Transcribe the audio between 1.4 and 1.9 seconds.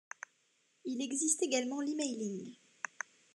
également